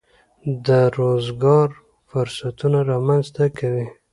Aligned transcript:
د 0.65 0.67
روزګار 0.97 1.67
فرصتونه 2.09 2.79
رامنځته 2.91 3.45
کوي. 3.57 3.85